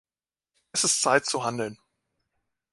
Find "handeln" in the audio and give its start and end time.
1.43-1.77